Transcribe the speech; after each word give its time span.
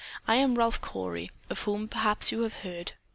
I 0.27 0.37
am 0.37 0.55
Ralph 0.57 0.81
Cory, 0.81 1.29
of 1.51 1.59
whom, 1.61 1.87
perhaps, 1.87 2.31
you 2.31 2.41
have 2.41 2.61
heard." 2.61 2.93